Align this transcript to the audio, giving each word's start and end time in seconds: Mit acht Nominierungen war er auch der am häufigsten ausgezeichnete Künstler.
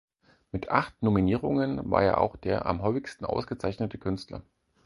Mit 0.51 0.69
acht 0.71 1.03
Nominierungen 1.03 1.91
war 1.91 2.01
er 2.01 2.19
auch 2.21 2.35
der 2.35 2.65
am 2.65 2.81
häufigsten 2.81 3.23
ausgezeichnete 3.23 3.99
Künstler. 3.99 4.41